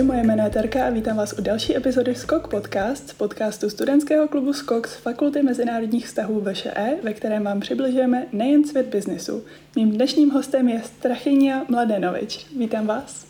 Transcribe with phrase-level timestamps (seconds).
[0.00, 4.28] Ahoj, moje jméno je Terka a vítám vás u další epizody Skok Podcast, podcastu studentského
[4.28, 9.44] klubu Skok z Fakulty mezinárodních vztahů VŠE, ve kterém vám přibližujeme nejen svět biznesu.
[9.76, 12.46] Mým dnešním hostem je Strachynia Mladenovič.
[12.58, 13.26] Vítám vás.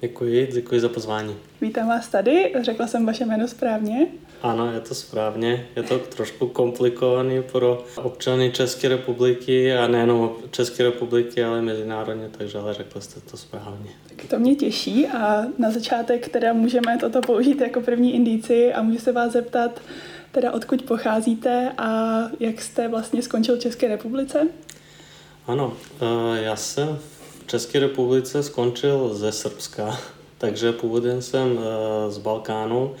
[0.00, 1.36] Děkuji, děkuji za pozvání.
[1.60, 4.06] Vítám vás tady, řekla jsem vaše jméno správně.
[4.42, 5.68] Ano, je to správně.
[5.76, 12.58] Je to trošku komplikovaný pro občany České republiky a nejenom České republiky, ale mezinárodně, takže
[12.58, 13.90] ale řekl jste to správně.
[14.08, 18.82] Tak to mě těší a na začátek teda můžeme toto použít jako první indici a
[18.82, 19.80] můžu se vás zeptat,
[20.32, 24.48] teda odkud pocházíte a jak jste vlastně skončil v České republice?
[25.46, 26.98] Ano, eh, já jsem
[27.40, 29.98] v České republice skončil ze Srbska,
[30.38, 32.94] takže původem jsem eh, z Balkánu,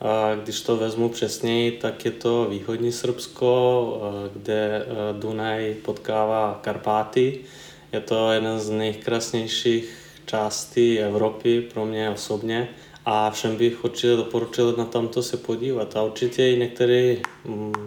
[0.00, 4.00] a když to vezmu přesněji, tak je to východní Srbsko,
[4.32, 4.86] kde eh,
[5.20, 7.40] Dunaj potkává Karpáty.
[7.92, 12.68] Je to jeden z nejkrásnějších částí Evropy pro mě osobně
[13.04, 15.96] a všem bych určitě doporučil na tamto se podívat.
[15.96, 17.22] A určitě i některý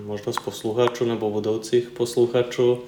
[0.06, 2.80] možná posluchačů nebo budoucích posluchačů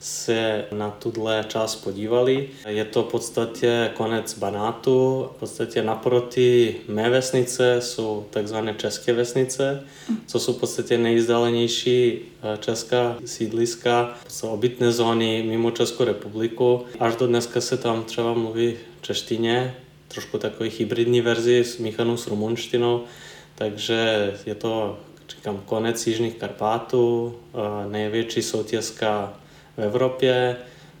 [0.00, 2.48] se na tuhle část podívali.
[2.68, 9.82] Je to v podstatě konec Banátu, v podstatě naproti mé vesnice jsou takzvané české vesnice,
[10.26, 16.84] co jsou v podstatě nejzdálenější eh, česká sídliska, jsou obytné zóny mimo Českou republiku.
[17.00, 19.74] Až do dneska se tam třeba mluví češtině,
[20.08, 23.04] trošku takový hybridní verzi smíchanou s rumunštinou,
[23.54, 29.34] takže je to říkám, konec Jižních Karpátů, eh, největší soutězka
[29.76, 30.56] v Evropě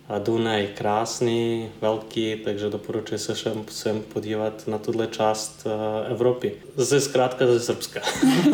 [0.08, 6.52] a Dunaj krásný, velký, takže doporučuji se všem sem podívat na tuhle část eh, Evropy.
[6.76, 8.00] Zase zkrátka ze Srbska.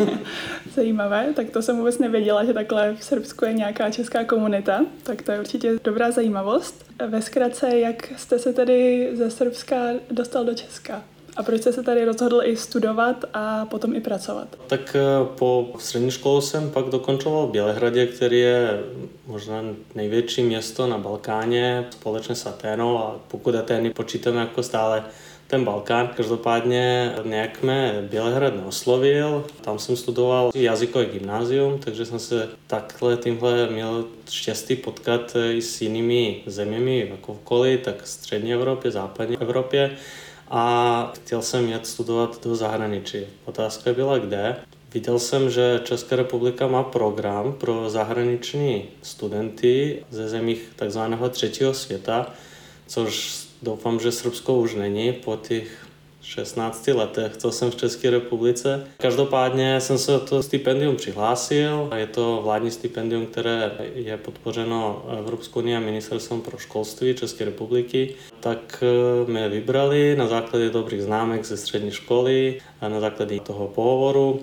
[0.75, 5.21] Zajímavé, tak to jsem vůbec nevěděla, že takhle v Srbsku je nějaká česká komunita, tak
[5.21, 6.85] to je určitě dobrá zajímavost.
[7.07, 9.75] Ve zkratce, jak jste se tedy ze Srbska
[10.11, 11.03] dostal do Česka?
[11.35, 14.47] A proč jste se tady rozhodl i studovat a potom i pracovat?
[14.67, 18.83] Tak eh, po střední školu jsem pak dokončoval v Bělehradě, který je
[19.27, 19.63] možná
[19.95, 25.03] největší město na Balkáně, společně s Aténou a pokud Atény počítáme jako stále
[25.47, 26.07] ten Balkán.
[26.07, 33.69] Každopádně nějak mě Bělehrad neoslovil, tam jsem studoval jazykové gymnázium, takže jsem se takhle tímhle
[33.69, 39.37] měl štěstí potkat i s jinými zeměmi jako v okolí, tak v střední Evropě, západní
[39.37, 39.91] Evropě
[40.55, 43.17] a chtěl jsem jet studovat do zahraničí.
[43.45, 44.55] Otázka byla kde.
[44.93, 52.33] Viděl jsem, že Česká republika má program pro zahraniční studenty ze zemích takzvaného třetího světa,
[52.87, 55.82] což doufám, že Srbsko už není po těch
[56.23, 58.87] 16 letech, co jsem v České republice.
[58.97, 61.89] Každopádně jsem se to stipendium přihlásil.
[61.95, 68.15] Je to vládní stipendium, které je podpořeno Evropskou unii a ministerstvem pro školství České republiky.
[68.39, 73.67] Tak eh, mě vybrali na základě dobrých známek ze střední školy a na základě toho
[73.67, 74.39] pohovoru.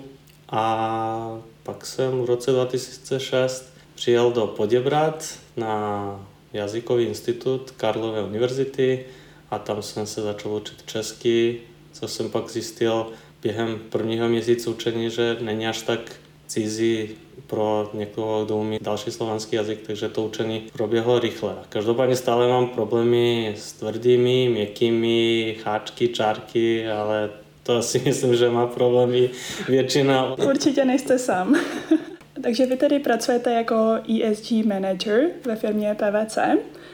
[0.49, 9.05] A pak jsem v roce 2006 přijel do Poděbrat na jazykový institut Karlové univerzity
[9.51, 11.61] a tam jsem se začal učit česky,
[12.01, 13.07] co jsem pak zjistil
[13.41, 15.99] během prvního měsíce učení, že není až tak
[16.47, 17.09] cizí
[17.47, 21.55] pro někoho, kdo umí další slovanský jazyk, takže to učení proběhlo rychle.
[21.69, 27.29] Každopádně stále mám problémy s tvrdými, měkkými, cháčky, čárky, ale
[27.63, 29.29] to asi myslím, že má problémy
[29.69, 30.35] většina.
[30.37, 31.55] Určitě nejste sám.
[32.43, 36.37] Takže vy tedy pracujete jako ESG manager ve firmě PVC.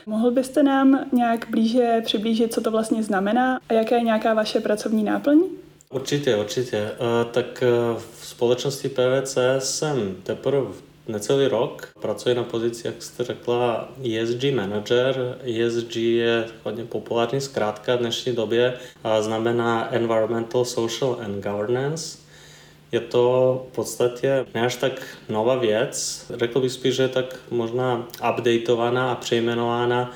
[0.07, 4.59] Mohl byste nám nějak blíže přiblížit, co to vlastně znamená a jaká je nějaká vaše
[4.59, 5.43] pracovní náplň?
[5.89, 6.77] Určitě, určitě.
[6.77, 7.67] Eh, tak eh,
[8.19, 10.67] v společnosti PVC jsem teprve
[11.07, 11.89] necelý rok.
[12.01, 15.37] Pracuji na pozici, jak jste řekla, ESG manager.
[15.43, 22.26] ESG je hodně populární zkrátka v dnešní době a znamená Environmental, Social and Governance.
[22.91, 27.39] Je to v podstatě ne až tak nová věc, řekl bych spíš, že je tak
[27.51, 30.11] možná updateovaná a přejmenována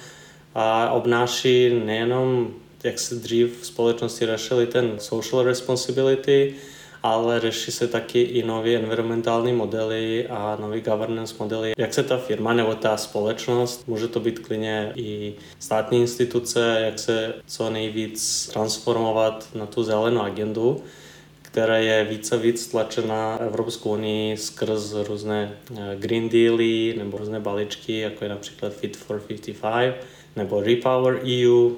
[0.56, 2.54] a obnáší nejenom,
[2.84, 6.56] jak se dřív v společnosti řešili ten social responsibility,
[7.04, 11.74] ale řeší se taky i nové environmentální modely a nové governance modely.
[11.78, 17.00] Jak se ta firma nebo ta společnost, může to být klidně i státní instituce, jak
[17.00, 20.84] se co nejvíc transformovat na tu zelenou agendu
[21.52, 28.00] která je více víc tlačena Evropskou unii skrz různé eh, Green Dealy nebo různé balíčky,
[28.00, 29.96] jako je například Fit for 55
[30.36, 31.72] nebo Repower EU.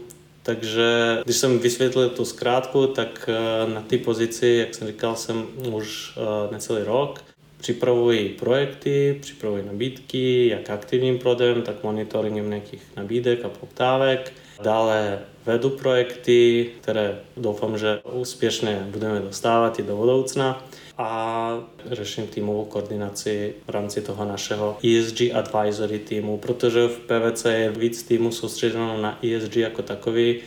[0.44, 5.48] Takže když jsem vysvětlil tu zkrátku, tak eh, na té pozici, jak jsem říkal, jsem
[5.72, 7.24] už eh, necelý rok.
[7.58, 14.34] Připravuji projekty, připravuji nabídky, jak aktivním prodejem, tak monitoringem nějakých nabídek a poptávek.
[14.64, 20.66] Dále vedu projekty, které doufám, že úspěšně budeme dostávat i do budoucna
[20.98, 21.60] a
[21.92, 28.04] řeším týmovou koordinaci v rámci toho našeho ESG advisory týmu, protože v PVC je víc
[28.04, 30.42] týmu soustředěno na ESG jako takový,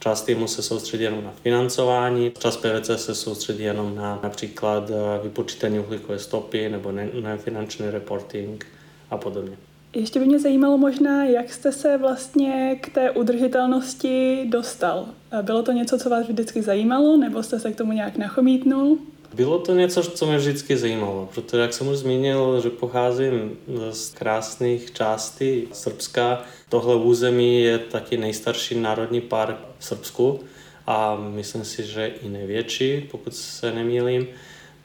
[0.00, 4.94] Část týmu se soustředí jenom na financování, část PVC se soustředí jenom na například eh,
[5.22, 8.66] vypočítání uhlíkové stopy nebo nefinanční reporting
[9.10, 9.56] a podobně.
[9.96, 15.08] Ještě by mě zajímalo možná, jak jste se vlastně k té udržitelnosti dostal.
[15.42, 18.98] Bylo to něco, co vás vždycky zajímalo, nebo jste se k tomu nějak nachomítnul?
[19.34, 23.56] Bylo to něco, co mě vždycky zajímalo, protože jak jsem už zmínil, že pocházím
[23.90, 30.40] z krásných částí Srbska, tohle území je taky nejstarší národní park v Srbsku
[30.86, 34.26] a myslím si, že i největší, pokud se nemýlím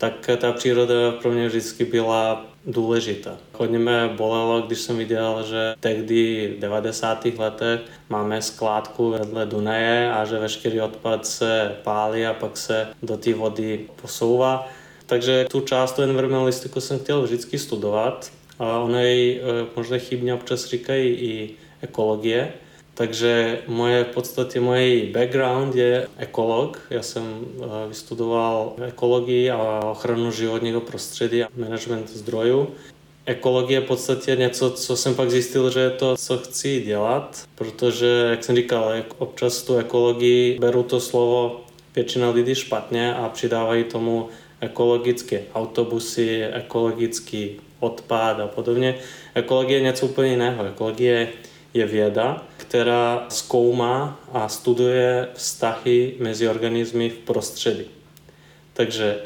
[0.02, 3.38] tak ta příroda pro mě vždycky byla důležitá.
[3.54, 7.26] Hodně mě bolelo, když jsem viděl, že tehdy v 90.
[7.38, 13.18] letech máme skládku vedle Dunaje a že veškerý odpad se pálí a pak se do
[13.18, 14.68] té vody posouvá.
[15.06, 19.42] Takže tu část tu environmentalistiku jsem chtěl vždycky studovat a ono jej e,
[19.76, 21.50] možná chybně občas říkají i
[21.82, 22.54] ekologie,
[23.02, 26.82] takže moje, v podstatě můj background je ekolog.
[26.90, 32.68] Já jsem eh, vystudoval ekologii a ochranu životního prostředí a management zdrojů.
[33.26, 37.44] Ekologie je v podstatě něco, co jsem pak zjistil, že je to, co chci dělat,
[37.56, 41.62] protože, jak jsem říkal, občas tu ekologii beru to slovo
[41.96, 48.96] většina lidí špatně a přidávají tomu ekologické autobusy, ekologický odpad a podobně.
[49.36, 50.66] Ekologie je něco úplně jiného.
[50.66, 51.28] Ekologie je
[51.74, 57.86] věda, která zkoumá a studuje vztahy mezi organismy v prostředí.
[58.74, 59.20] Takže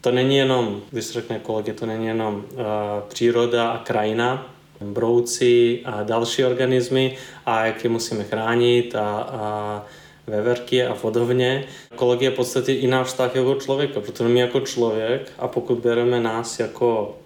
[0.00, 2.62] to není jenom, když řekne ekologie, to není jenom uh,
[3.08, 7.16] příroda a krajina, brouci a další organismy
[7.46, 9.84] a jak je musíme chránit a, a
[10.26, 11.64] veverky a podobně.
[11.92, 15.78] Ekologie je v podstatě i náš vztah jako člověka, protože my jako člověk a pokud
[15.78, 17.18] bereme nás jako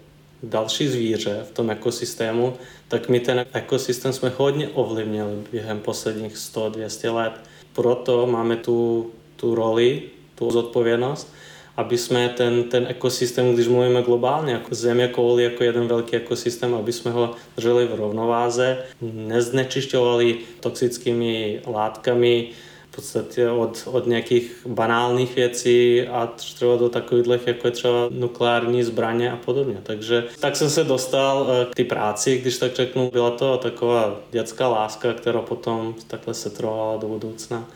[0.43, 2.53] další zvíře v tom ekosystému,
[2.91, 7.33] tak my ten ekosystém jsme hodně ovlivnili během posledních 100-200 let.
[7.73, 10.01] Proto máme tu, tu roli,
[10.35, 11.33] tu zodpovědnost,
[11.77, 16.75] aby jsme ten, ten ekosystém, když mluvíme globálně, jako země kouli jako jeden velký ekosystém,
[16.75, 22.49] aby jsme ho drželi v rovnováze, neznečišťovali toxickými látkami,
[22.95, 29.31] podstatě od, od nějakých banálních věcí a třeba do takových, jako je třeba nukleární zbraně
[29.31, 29.77] a podobně.
[29.83, 34.19] Takže tak jsem se dostal eh, k té práci, když tak řeknu, byla to taková
[34.31, 37.67] dětská láska, která potom takhle se trvala do budoucna.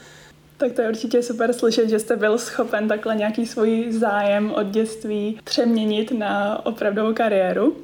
[0.58, 4.68] Tak to je určitě super slyšet, že jste byl schopen takhle nějaký svůj zájem od
[4.68, 7.76] dětství přeměnit na opravdovou kariéru.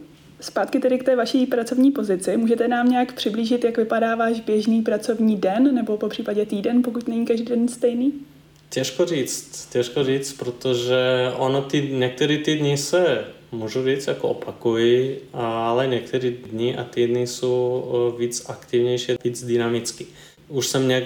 [0.41, 2.37] Zpátky tedy k té vaší pracovní pozici.
[2.37, 7.07] Můžete nám nějak přiblížit, jak vypadá váš běžný pracovní den nebo po případě týden, pokud
[7.07, 8.13] není každý den stejný?
[8.69, 10.97] Těžko říct, těžko říct, protože
[11.37, 17.27] ono ty, některé ty dny se můžu říct jako opakují, ale některé dny a týdny
[17.27, 20.05] jsou víc aktivnější, víc dynamické.
[20.51, 21.03] Už jsem nějak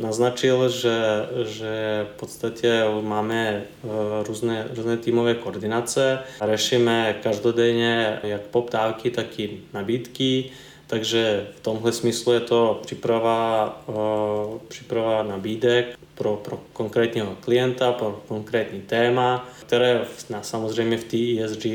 [0.00, 0.98] naznačil, že,
[1.46, 3.88] že v podstatě máme eh,
[4.26, 6.18] různé, různé týmové koordinace.
[6.50, 10.50] Řešíme každodenně jak poptávky, tak i nabídky.
[10.86, 18.22] Takže v tomhle smyslu je to příprava, uh, příprava nabídek pro, pro konkrétního klienta, pro
[18.28, 21.66] konkrétní téma, které na, samozřejmě v té ESG,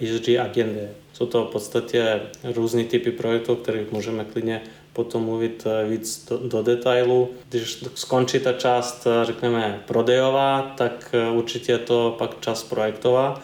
[0.00, 0.90] ESG agendě.
[1.12, 2.20] Jsou to v podstatě
[2.54, 4.60] různé typy projektů, které můžeme klidně
[4.92, 7.28] potom mluvit eh, víc do, do detailu.
[7.48, 13.40] Když skončí ta část, eh, řekneme, prodejová, tak eh, určitě je to pak část projektová.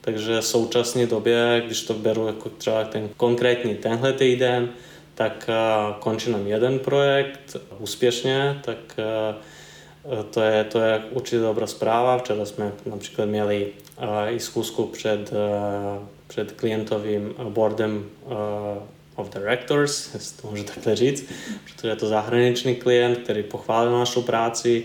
[0.00, 4.68] Takže v současné době, když to beru jako třeba ten konkrétní tenhle týden,
[5.14, 5.50] tak
[5.98, 8.78] končí nám jeden projekt úspěšně, tak
[10.30, 12.18] to je, to je určitě dobrá zpráva.
[12.18, 13.72] Včera jsme například měli
[14.28, 15.32] i schůzku před,
[16.26, 18.04] před klientovým boardem
[19.18, 21.24] of Directors, jestli to můžu takhle říct,
[21.64, 24.84] protože je to zahraniční klient, který pochválil našu práci,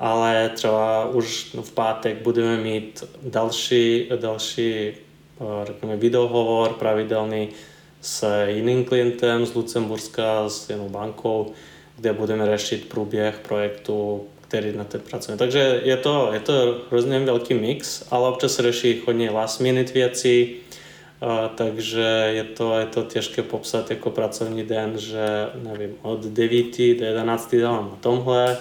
[0.00, 4.94] ale třeba už v pátek budeme mít další, další eh,
[5.64, 7.48] řekněme, videohovor pravidelný
[8.00, 11.52] s jiným klientem z Lucemburska, s jednou bankou,
[11.96, 15.38] kde budeme řešit průběh projektu, který na té pracujeme.
[15.38, 20.54] Takže je to, je to hrozně velký mix, ale občas řeší hodně last minute věci,
[21.54, 25.26] takže je to, je to těžké popsat jako pracovní den, že
[25.62, 28.58] nevím, od 9 do 11 dělám na tomhle,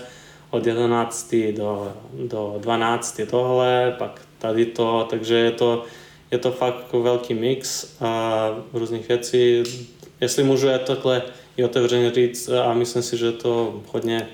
[0.49, 5.83] od 11 do, do 12 je tohle, pak tady to, takže je to,
[6.31, 9.63] je to fakt jako velký mix a různých věcí.
[10.21, 11.21] Jestli můžu je takhle
[11.57, 14.27] i otevřeně říct, a myslím si, že to hodně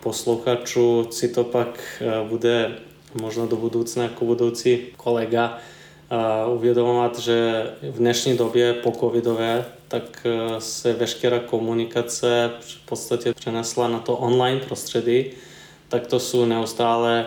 [0.00, 2.72] posluchačů si to pak bude
[3.20, 5.58] možno do budoucna jako budoucí kolega
[6.54, 10.26] uvědomovat, že v dnešní době po covidové tak
[10.58, 15.24] se veškerá komunikace v podstatě přenesla na to online prostředí,
[15.88, 17.26] tak to jsou neustále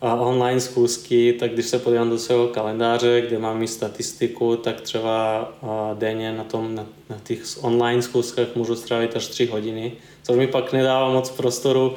[0.00, 5.48] online schůzky, tak když se podívám do svého kalendáře, kde mám i statistiku, tak třeba
[5.94, 9.92] denně na, tom, na, na těch online schůzkách můžu strávit až 3 hodiny,
[10.22, 11.94] což mi pak nedává moc prostoru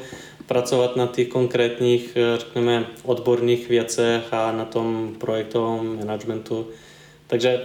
[0.50, 6.68] pracovat na těch konkrétních, řekněme, odborných věcech a na tom projektovém managementu.
[7.28, 7.62] Takže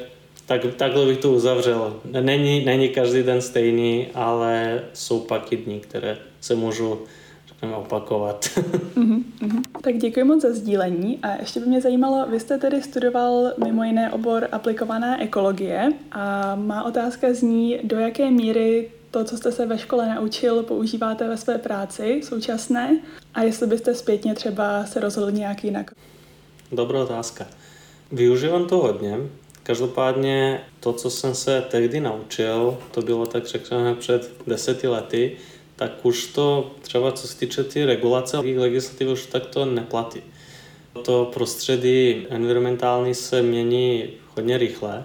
[0.47, 2.00] tak, takhle bych to uzavřel.
[2.21, 6.99] Není, není každý den stejný, ale jsou pak i dny, které se můžu
[7.49, 8.45] řekněme, opakovat.
[8.45, 9.62] uh-huh, uh-huh.
[9.83, 13.85] Tak děkuji moc za sdílení a ještě by mě zajímalo, vy jste tedy studoval mimo
[13.85, 19.66] jiné obor aplikovaná ekologie a má otázka zní, do jaké míry to, co jste se
[19.66, 23.00] ve škole naučil, používáte ve své práci současné
[23.35, 25.90] a jestli byste zpětně třeba se rozhodl nějak jinak.
[26.73, 27.47] Dobrá otázka.
[28.12, 29.18] Využívám to hodně.
[29.62, 35.37] Každopádně to, co jsem se tehdy naučil, to bylo tak řekněme před deseti lety,
[35.76, 40.21] tak už to třeba co se týče ty regulace legislativy už tak to neplatí.
[41.04, 45.04] To prostředí environmentální se mění hodně rychle,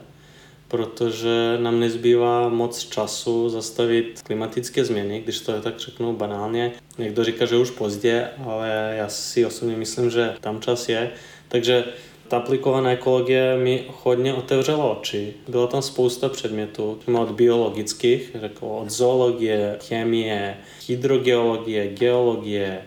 [0.70, 6.72] protože nám nezbývá moc času zastavit klimatické změny, když to je tak řeknu banálně.
[6.98, 11.12] Někdo říká, že už pozdě, ale já si osobně myslím, že tam čas je.
[11.48, 11.84] Takže
[12.28, 15.34] ta aplikovaná ekologie mi hodně otevřela oči.
[15.48, 20.58] Byla tam spousta předmětů, od biologických, jako od zoologie, chemie,
[20.88, 22.82] hydrogeologie, geologie,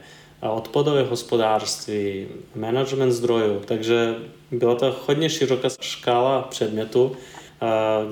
[0.51, 4.15] odpadové hospodářství, management zdrojů, takže
[4.51, 7.17] byla to hodně široká škála předmětů.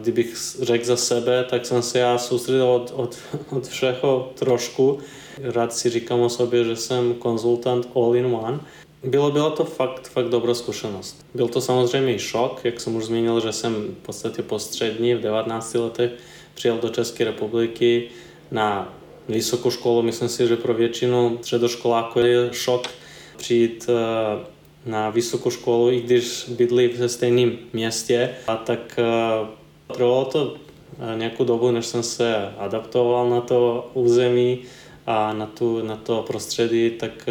[0.00, 3.18] Kdybych řekl za sebe, tak jsem se já soustředil od, od,
[3.50, 4.98] od všeho trošku.
[5.42, 8.60] Rád si říkám o sobě, že jsem konzultant all in one.
[9.04, 11.26] Bylo, bylo to fakt, fakt dobrá zkušenost.
[11.34, 15.14] Byl to samozřejmě i šok, jak jsem už zmínil, že jsem v podstatě po střední
[15.14, 16.10] v 19 letech
[16.54, 18.08] přijel do České republiky
[18.50, 18.94] na
[19.28, 20.02] vysokou školu.
[20.02, 22.88] Myslím si, že pro většinu středoškoláků je šok
[23.36, 24.46] přijít eh,
[24.86, 28.30] na vysokou školu, i když bydlí ve stejném městě.
[28.46, 29.46] A tak eh,
[29.94, 34.58] trvalo to eh, nějakou dobu, než jsem se adaptoval na to území
[35.06, 37.28] a na, tu, na to prostředí, tak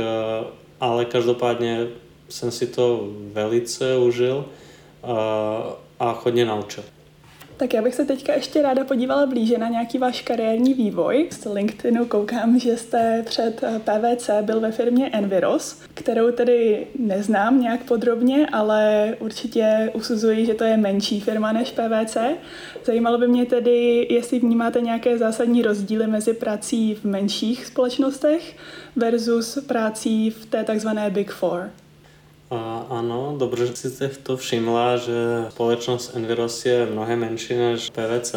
[0.80, 1.88] ale každopádně
[2.30, 4.46] jsem si to velice užil
[6.00, 6.84] a hodně naučil.
[7.60, 11.28] Tak já bych se teďka ještě ráda podívala blíže na nějaký váš kariérní vývoj.
[11.32, 17.62] Z LinkedInu koukám, že jste před eh, PVC byl ve firmě Enviros, kterou tedy neznám
[17.62, 22.18] nějak podrobně, ale určitě usuzuji, že to je menší firma než PVC.
[22.86, 28.56] Zajímalo by mě tedy, jestli vnímáte nějaké zásadní rozdíly mezi prací v menších společnostech
[28.96, 31.70] versus prací v té takzvané Big Four.
[32.52, 35.14] A, ano, dobře, že jste to všimla, že
[35.50, 38.36] společnost Enviros je mnohem menší než PVC.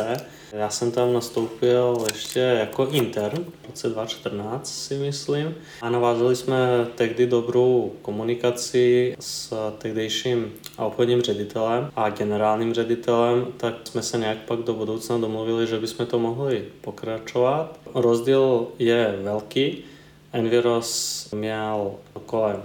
[0.53, 6.87] Já jsem tam nastoupil ještě jako intern v roce 2014 si myslím a navázali jsme
[6.95, 14.59] tehdy dobrou komunikaci s tehdejším obchodním ředitelem a generálním ředitelem, tak jsme se nějak pak
[14.59, 17.79] do budoucna domluvili, že bychom to mohli pokračovat.
[17.95, 19.85] Rozdíl je velký.
[20.33, 21.93] Enviros měl
[22.27, 22.63] kolem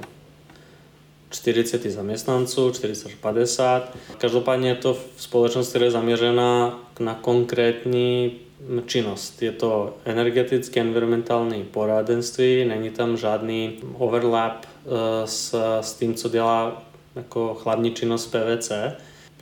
[1.38, 3.98] 40 zaměstnanců, 40 až 50.
[4.18, 8.32] Každopádně je to společnost, která je zaměřena na konkrétní
[8.86, 9.42] činnost.
[9.42, 14.90] Je to energetické, environmentální poradenství, není tam žádný overlap eh,
[15.28, 16.84] s, s tím, co dělá
[17.16, 18.72] jako hlavní činnost PVC.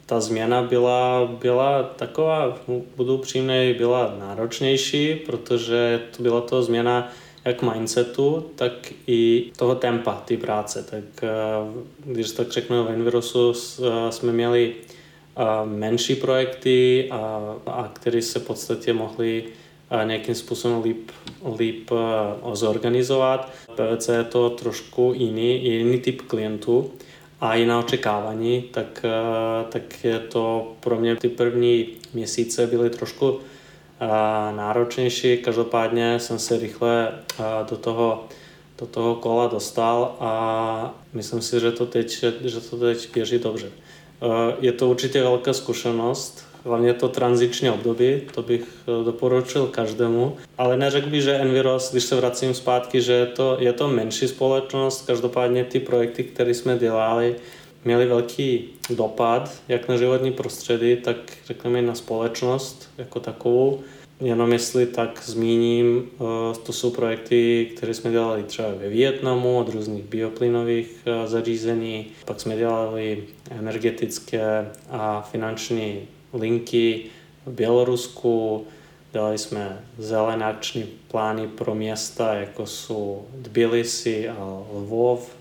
[0.05, 2.57] Ta změna byla, byla taková,
[2.95, 7.11] budu přímý, byla náročnější, protože to byla to změna
[7.45, 8.71] jak mindsetu, tak
[9.07, 10.83] i toho tempa té práce.
[10.83, 11.29] Tak eh,
[12.05, 18.39] když tak řeknu, v Envirosu eh, jsme měli eh, menší projekty, a, a které se
[18.39, 19.43] v podstatě mohly
[20.03, 21.11] nějakým způsobem líp,
[21.57, 21.91] líp
[22.53, 23.53] zorganizovat.
[23.75, 26.91] PVC je to trošku jiný, jiný typ klientů
[27.41, 29.05] a jiná očekávání, tak,
[29.69, 33.39] tak je to pro mě ty první měsíce byly trošku
[34.55, 35.37] náročnější.
[35.37, 37.11] Každopádně jsem se rychle
[37.69, 38.23] do toho,
[38.79, 43.71] do toho kola dostal a myslím si, že to teď, že to teď běží dobře.
[44.59, 50.77] Je to určitě velká zkušenost, hlavně to tranziční období, to bych e, doporučil každému, ale
[50.77, 55.05] neřekl bych, že Enviros, když se vracím zpátky, že je to, je to menší společnost,
[55.07, 57.35] každopádně ty projekty, které jsme dělali,
[57.85, 63.83] měly velký dopad jak na životní prostředí, tak řekněme na společnost jako takovou.
[64.21, 69.69] Jenom jestli tak zmíním, eh, to jsou projekty, které jsme dělali třeba ve Vietnamu od
[69.69, 77.01] různých bioplynových eh, zařízení, pak jsme dělali energetické a finanční linky
[77.45, 78.65] v Bělorusku,
[79.11, 85.35] dělali jsme zelené akční plány pro města, jako jsou Tbilisi a Lvov.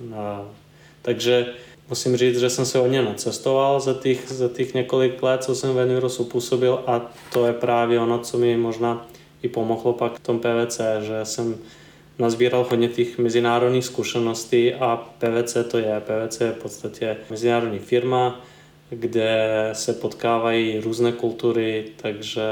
[1.02, 1.46] Takže
[1.88, 5.74] musím říct, že jsem se hodně nacestoval za těch, za těch několik let, co jsem
[5.74, 9.06] v Envirosu působil a to je právě ono, co mi možná
[9.42, 11.56] i pomohlo pak v tom PVC, že jsem
[12.18, 16.00] nazbíral hodně těch mezinárodních zkušeností a PVC to je.
[16.00, 18.40] PVC je v podstatě mezinárodní firma,
[18.90, 22.42] kde se potkávají různé kultury, takže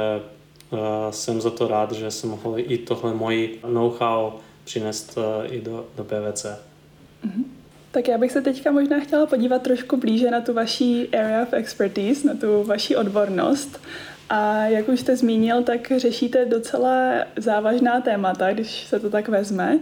[0.70, 0.78] uh,
[1.10, 4.32] jsem za to rád, že jsem mohl i tohle moji know-how
[4.64, 6.44] přinést uh, i do, do PVC.
[6.44, 7.61] Mm-hmm.
[7.92, 11.52] Tak já bych se teďka možná chtěla podívat trošku blíže na tu vaší area of
[11.52, 13.80] expertise, na tu vaší odbornost.
[14.28, 19.78] A jak už jste zmínil, tak řešíte docela závažná témata, když se to tak vezme.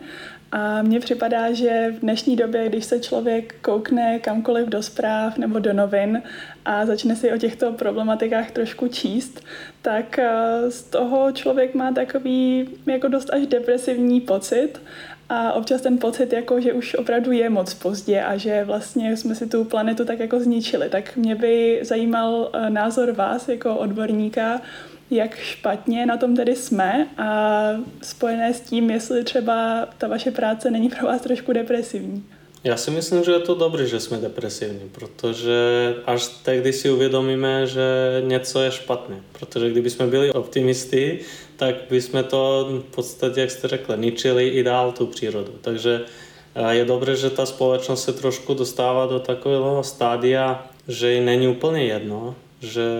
[0.52, 5.58] A mně připadá, že v dnešní době, když se člověk koukne kamkoliv do zpráv nebo
[5.58, 6.22] do novin
[6.64, 9.44] a začne si o těchto problematikách trošku číst,
[9.82, 14.80] tak eh, z toho člověk má takový jako dost až depresivní pocit
[15.30, 19.34] a občas ten pocit, jako, že už opravdu je moc pozdě a že vlastně jsme
[19.34, 20.88] si tu planetu tak jako zničili.
[20.88, 24.60] Tak mě by zajímal eh, názor vás jako odborníka,
[25.10, 27.62] jak špatně na tom tedy jsme a
[28.02, 32.24] spojené s tím, jestli třeba ta vaše práce není pro vás trošku depresivní.
[32.64, 37.66] Já si myslím, že je to dobré, že jsme depresivní, protože až tehdy si uvědomíme,
[37.66, 37.82] že
[38.26, 39.20] něco je špatné.
[39.32, 41.18] Protože kdyby jsme byli optimisti,
[41.56, 45.52] tak bychom to v podstatě, jak jste řekli, ničili i dál tu přírodu.
[45.60, 46.00] Takže
[46.54, 51.48] eh, je dobré, že ta společnost se trošku dostává do takového stádia, že jí není
[51.48, 52.90] úplně jedno, že,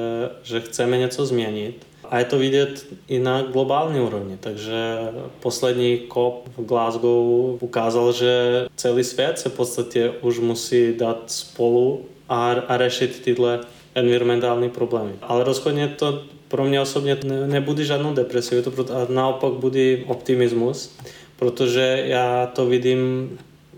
[0.42, 4.36] že chceme něco změnit a je to vidět i na globální úrovni.
[4.40, 4.98] Takže
[5.40, 12.04] poslední COP v Glasgow ukázal, že celý svět se v podstatě už musí dát spolu
[12.28, 13.60] a, a řešit tyhle
[13.94, 15.12] environmentální problémy.
[15.22, 19.96] Ale rozhodně to pro mě osobně ne, nebude žádnou depresi, to proto, a naopak bude
[20.06, 20.96] optimismus,
[21.36, 23.30] protože já to vidím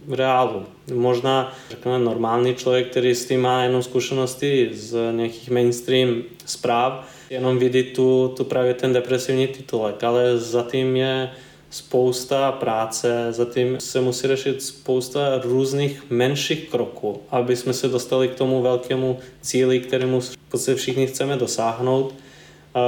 [0.07, 0.62] v reálu.
[0.95, 7.59] Možná řekněme normální člověk, který s tím má jenom zkušenosti z nějakých mainstream zpráv, jenom
[7.59, 11.31] vidí tu, tu právě ten depresivní titulek, ale zatím je
[11.71, 18.35] spousta práce, zatím se musí řešit spousta různých menších kroků, aby jsme se dostali k
[18.35, 22.14] tomu velkému cíli, kterému v všichni chceme dosáhnout.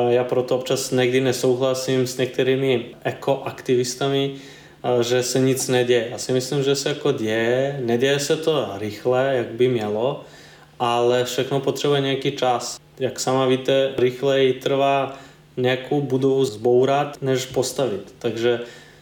[0.08, 4.34] Já proto občas někdy nesouhlasím s některými ekoaktivistami,
[5.00, 6.08] že se nic neděje.
[6.10, 10.24] Já si myslím, že se jako děje, neděje se to rychle, jak by mělo,
[10.78, 12.83] ale všechno potřebuje nějaký čas.
[12.98, 15.18] Jak sama víte, rychleji trvá
[15.56, 18.14] nějakou budovu zbourat, než postavit.
[18.18, 18.60] Takže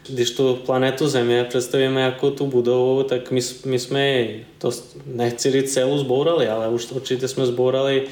[0.08, 4.26] když tu planetu Země představíme jako tu budovu, tak my, my jsme
[4.58, 4.70] to
[5.06, 8.02] nechci říct celou zbourali, ale už určitě jsme zbourali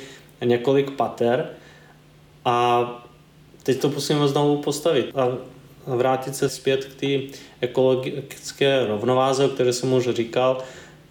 [0.44, 1.48] několik pater
[2.44, 2.86] a
[3.62, 5.28] teď to musíme znovu postavit a
[5.86, 10.58] vrátit se zpět k té ekologické rovnováze, o které jsem už říkal,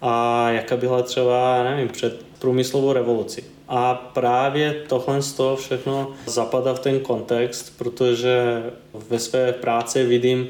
[0.02, 3.44] a jaká byla třeba, nevím, před průmyslovou revoluci.
[3.72, 8.62] A právě tohle z toho všechno zapadá v ten kontext, protože
[9.08, 10.48] ve své práci vidím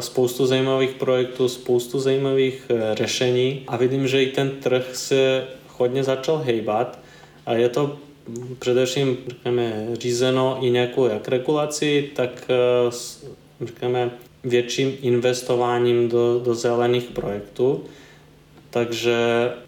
[0.00, 6.04] spoustu zajímavých projektů, spoustu zajímavých eh, řešení a vidím, že i ten trh se hodně
[6.04, 6.98] začal hejbat
[7.46, 7.96] a je to
[8.58, 12.90] především řekněme, řízeno i nějakou jak regulací, tak eh,
[13.60, 14.10] řekněme,
[14.44, 17.84] větším investováním do, do zelených projektů.
[18.70, 19.16] Takže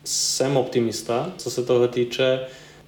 [0.04, 2.40] jsem optimista, co se toho týče.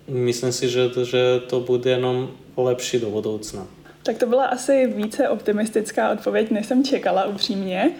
[0.08, 3.66] Myslím si, že, že to bude jenom lepší do budoucna.
[4.02, 7.90] Tak to byla asi více optimistická odpověď, než jsem čekala upřímně.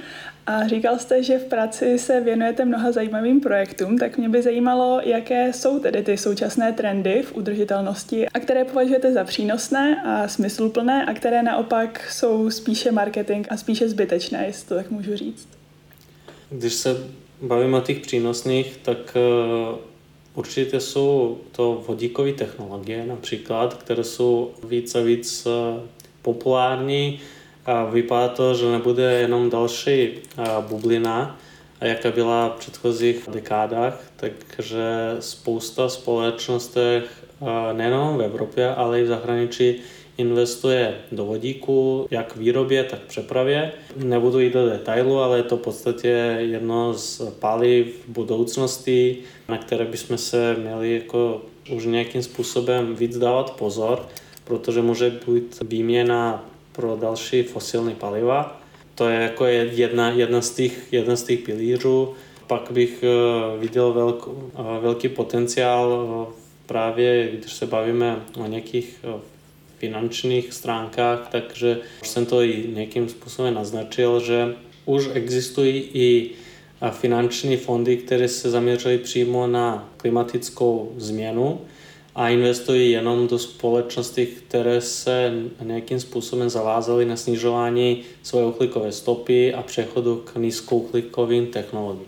[0.47, 5.01] A říkal jste, že v práci se věnujete mnoha zajímavým projektům, tak mě by zajímalo,
[5.05, 11.07] jaké jsou tedy ty současné trendy v udržitelnosti a které považujete za přínosné a smysluplné
[11.07, 15.49] a které naopak jsou spíše marketing a spíše zbytečné, jestli to tak můžu říct.
[16.51, 16.97] Když se
[17.43, 19.79] bavíme o těch přínosných, tak eh,
[20.35, 25.81] určitě jsou to vodíkové technologie například, které jsou víc a víc eh,
[26.23, 27.21] populární
[27.67, 30.11] a vypadá to, že nebude jenom další
[30.69, 31.39] bublina,
[31.81, 36.81] jaká byla v předchozích dekádách, takže spousta společností
[37.73, 39.75] nejenom v Evropě, ale i v zahraničí
[40.17, 43.73] investuje do vodíku, jak výrobě, tak přepravě.
[43.97, 49.17] Nebudu jít do detailu, ale je to v podstatě jedno z paliv budoucnosti,
[49.49, 54.09] na které bychom se měli jako už nějakým způsobem víc dávat pozor,
[54.45, 58.61] protože může být výměna pro další fosilní paliva.
[58.95, 62.15] To je jako jedna, jedna, z těch, jedna z těch pilířů.
[62.47, 63.05] Pak bych
[63.59, 64.29] viděl velk,
[64.81, 66.33] velký potenciál
[66.67, 69.05] právě, když se bavíme o nějakých
[69.79, 76.31] finančných stránkách, takže už jsem to i nějakým způsobem naznačil, že už existují i
[76.91, 81.61] finanční fondy, které se zaměřují přímo na klimatickou změnu
[82.15, 89.55] a investují jenom do společností, které se nějakým způsobem zavázaly na snižování své uhlíkové stopy
[89.55, 92.07] a přechodu k nízkouhlíkovým technologiím.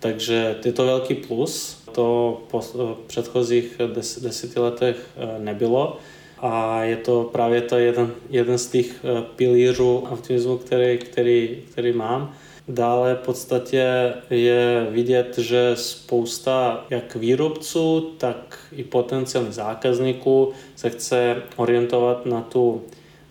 [0.00, 2.60] Takže je to velký plus, to po
[3.06, 5.96] předchozích des, deseti letech eh, nebylo
[6.38, 11.92] a je to právě to jeden, jeden z těch eh, pilířů optimismu, který, který, který
[11.92, 12.34] mám.
[12.68, 21.42] Dále v podstatě je vidět, že spousta jak výrobců, tak i potenciálních zákazníků se chce
[21.56, 22.82] orientovat na tu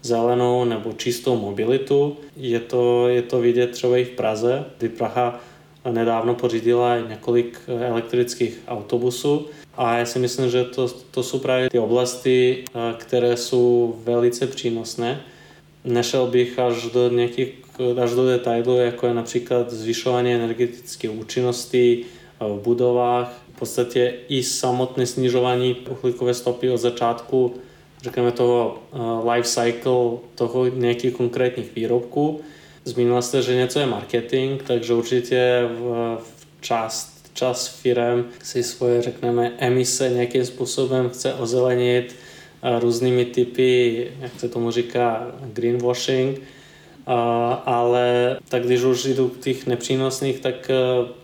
[0.01, 2.17] zelenou nebo čistou mobilitu.
[2.35, 5.39] Je to, je to vidět třeba i v Praze, kdy Praha
[5.91, 9.47] nedávno pořídila několik elektrických autobusů.
[9.77, 12.63] A já si myslím, že to, to jsou právě ty oblasti,
[12.97, 15.21] které jsou velice přínosné.
[15.85, 17.62] Nešel bych až do nějakých
[18.03, 22.05] až do detailů, jako je například zvyšování energetické účinnosti
[22.39, 27.53] v budovách, v podstatě i samotné snižování uhlíkové stopy od začátku
[28.03, 28.79] řekněme toho
[29.31, 32.41] life cycle toho nějakých konkrétních výrobků.
[32.85, 39.01] Zmínila jste, že něco je marketing, takže určitě v, v část, čas firm si svoje,
[39.01, 42.15] řekneme, emise nějakým způsobem chce ozelenit
[42.79, 46.41] různými typy, jak se tomu říká, greenwashing,
[47.65, 50.75] ale tak když už jdu k těch nepřínosných, tak e,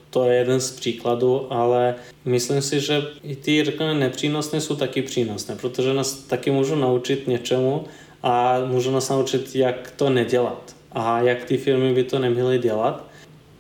[0.10, 5.02] to je jeden z příkladů, ale myslím si, že i ty řekněme nepřínosné jsou taky
[5.02, 7.86] přínosné, protože nás taky můžou naučit něčemu
[8.24, 13.10] a můžou nás naučit, jak to nedělat a jak ty firmy by to neměly dělat.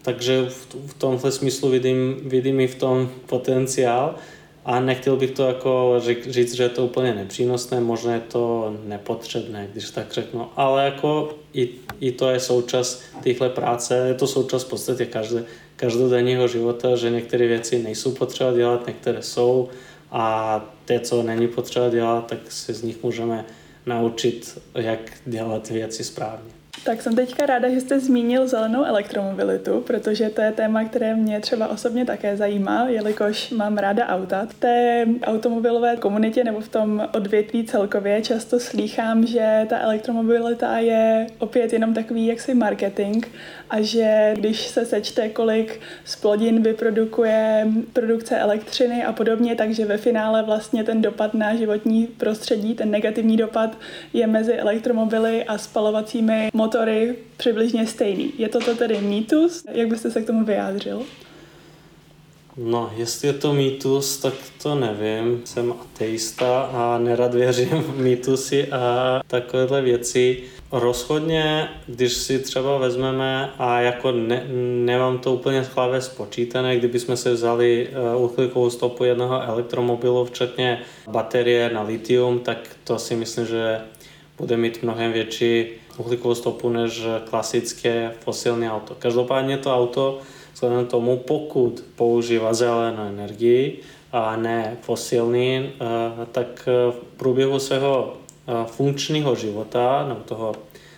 [0.01, 0.45] Takže
[0.87, 4.15] v, tomhle smyslu vidím, vidím i v tom potenciál
[4.69, 5.95] a nechtěl bych to jako
[6.29, 11.33] říct, že je to úplně nepřínosné, možná je to nepotřebné, když tak řeknu, ale jako
[11.53, 15.43] i, i to je součas téhle práce, je to součas v podstatě každé,
[15.75, 19.69] každodenního života, že některé věci nejsou potřeba dělat, některé jsou
[20.11, 23.45] a ty, co není potřeba dělat, tak se z nich můžeme
[23.85, 26.58] naučit, jak dělat věci správně.
[26.83, 31.39] Tak jsem teďka ráda, že jste zmínil zelenou elektromobilitu, protože to je téma, které mě
[31.39, 34.47] třeba osobně také zajímá, jelikož mám ráda auta.
[34.49, 41.27] V té automobilové komunitě nebo v tom odvětví celkově často slýchám, že ta elektromobilita je
[41.39, 43.25] opět jenom takový jaksi marketing
[43.69, 50.43] a že když se sečte, kolik splodin vyprodukuje produkce elektřiny a podobně, takže ve finále
[50.43, 53.77] vlastně ten dopad na životní prostředí, ten negativní dopad
[54.13, 58.33] je mezi elektromobily a spalovacími motory přibližně stejný.
[58.37, 59.63] Je to tedy mýtus?
[59.71, 61.01] Jak byste se k tomu vyjádřil?
[62.57, 65.41] No, jestli je to mýtus, tak to nevím.
[65.45, 70.43] Jsem ateista a nerad věřím v mýtusy a takovéhle věci.
[70.71, 74.43] Rozhodně, když si třeba vezmeme a jako ne,
[74.85, 80.81] nemám to úplně v hlavě spočítané, kdybychom se vzali uh, uhlíkovou stopu jednoho elektromobilu, včetně
[81.07, 83.79] baterie na litium, tak to si myslím, že
[84.37, 88.95] bude mít mnohem větší uhlíkovou stopu než klasické fosilní auto.
[88.99, 90.19] Každopádně to auto
[90.53, 93.79] vzhledem tomu, pokud používá zelenou energii
[94.11, 98.13] a ne fosilní, uh, tak v průběhu svého
[98.65, 100.55] funkčního života, nebo toho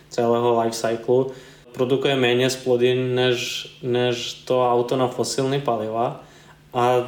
[0.10, 1.32] celého life cyclu,
[1.72, 6.24] produkuje méně splodin než, než to auto na fosilní paliva
[6.74, 7.08] a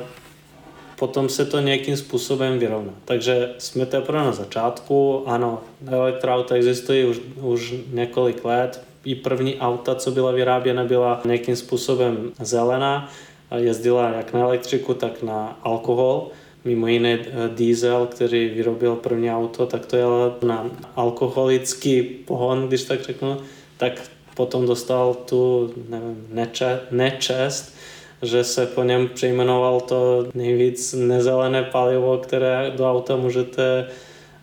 [1.04, 2.94] potom se to nějakým způsobem vyrovná.
[3.06, 9.96] Takže jsme teprve na začátku, ano, elektroauta existují už, už několik let, i první auta,
[9.96, 13.10] co byla vyráběna, byla nějakým způsobem zelená,
[13.56, 16.28] jezdila jak na elektriku, tak na alkohol.
[16.66, 22.84] Mimo jiné eh, diesel, který vyrobil první auto, tak to jel na alkoholický pohon, když
[22.84, 23.38] tak řeknu,
[23.78, 24.02] tak
[24.36, 27.76] potom dostal tu nevím, neče, nečest,
[28.22, 33.88] že se po něm přejmenoval to nejvíc nezelené palivo, které do auta můžete,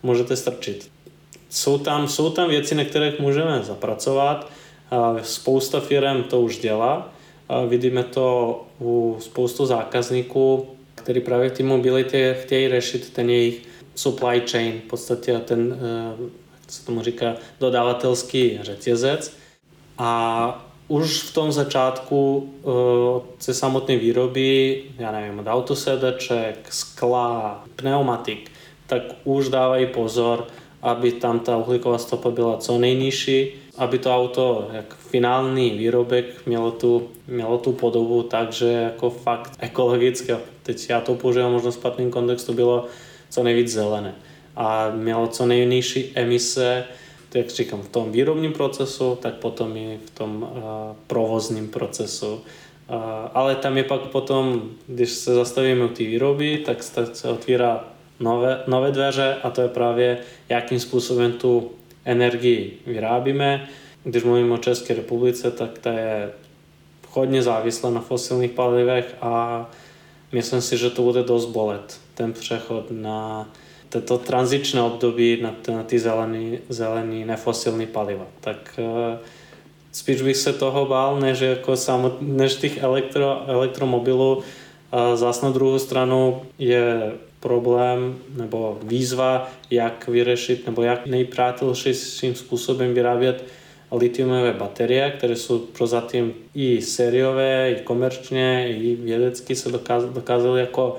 [0.02, 0.90] můžete strčit.
[1.50, 4.50] Jsou tam, jsou tam věci, na kterých můžeme zapracovat.
[5.22, 7.12] Spousta firm to už dělá.
[7.68, 13.62] Vidíme to u spoustu zákazníků, který právě v té mobilitě chtějí řešit ten jejich
[13.94, 16.30] supply chain, v podstatě ten, eh,
[16.60, 19.36] jak se tomu říká, dodavatelský řetězec.
[19.98, 22.50] A už v tom začátku
[23.38, 28.50] se eh, samotné výroby, já nevím, od autosedaček, skla, pneumatik,
[28.86, 30.46] tak už dávají pozor
[30.82, 36.70] aby tam ta uhlíková stopa byla co nejnižší, aby to auto, jak finální výrobek, mělo
[36.70, 41.74] tu, mělo tu podobu tak, že jako fakt ekologické, teď já to používám možná v
[41.74, 42.86] špatném kontextu, bylo
[43.30, 44.14] co nejvíc zelené.
[44.56, 46.84] A mělo co nejnižší emise,
[47.34, 50.58] jak říkám, v tom výrobním procesu, tak potom i v tom uh,
[51.06, 52.34] provozním procesu.
[52.34, 52.40] Uh,
[53.34, 57.84] ale tam je pak potom, když se zastavíme u té výroby, tak se otvírá
[58.20, 61.70] nové, nové dveře a to je právě, jakým způsobem tu
[62.04, 63.68] energii vyrábíme.
[64.04, 66.30] Když mluvím o České republice, tak ta je
[67.08, 69.66] hodně závislá na fosilních palivech a
[70.32, 73.48] myslím si, že to bude dost bolet, ten přechod na
[73.90, 78.26] toto tranzičné období na, na ty zelený, zelený nefosilní paliva.
[78.40, 79.18] Tak uh,
[79.92, 84.42] spíš bych se toho bál, než, jako samot, než těch elektro, elektromobilů.
[84.92, 92.94] A zás na druhou stranu je problém nebo výzva, jak vyřešit nebo jak nejprátelším způsobem
[92.94, 93.44] vyrábět
[93.92, 99.70] litiumové baterie, které jsou prozatím i sériové, i komerčně, i vědecky se
[100.14, 100.96] dokázaly jako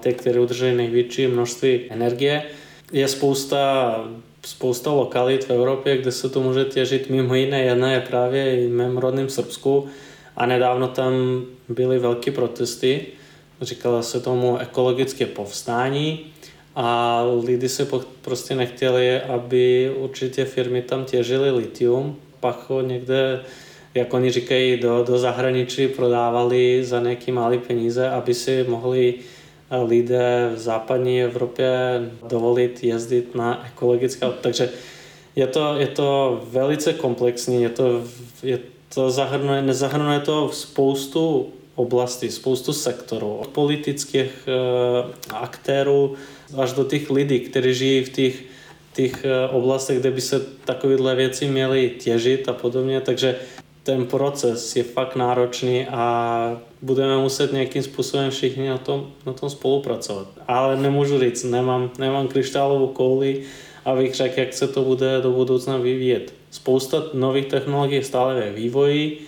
[0.00, 2.42] ty, které udržují největší množství energie.
[2.92, 3.94] Je spousta
[4.46, 7.62] spousta lokalit v Evropě, kde se to může těžit mimo jiné.
[7.62, 9.86] Jedna je právě i v mém rodném Srbsku
[10.36, 11.12] a nedávno tam
[11.68, 13.06] byly velké protesty.
[13.60, 16.20] Říkalo se tomu ekologické povstání
[16.76, 17.88] a lidi se
[18.22, 23.40] prostě nechtěli, aby určitě firmy tam těžily litium, pak ho někde,
[23.94, 29.14] jak oni říkají, do, do zahraničí prodávali za nějaké malé peníze, aby si mohli
[29.70, 31.70] lidé v západní Evropě
[32.28, 34.38] dovolit jezdit na ekologické auto.
[34.40, 34.70] Takže
[35.36, 38.02] je to, je to velice komplexní, je to,
[38.42, 38.58] je
[38.94, 46.14] to zahrnuje, nezahrnuje to spoustu oblastí, spoustu sektorů, od politických uh, aktérů
[46.56, 48.42] až do těch lidí, kteří žijí v těch,
[48.92, 53.00] těch uh, oblastech, kde by se takovéhle věci měly těžit a podobně.
[53.00, 53.36] Takže
[53.88, 59.50] ten proces je fakt náročný a budeme muset nějakým způsobem všichni na tom, na tom
[59.50, 60.28] spolupracovat.
[60.48, 63.42] Ale nemůžu říct, nemám, nemám kryštálovou kouli,
[63.84, 66.34] abych řekl, jak se to bude do budoucna vyvíjet.
[66.50, 69.18] Spousta nových technologií je stále ve vývoji,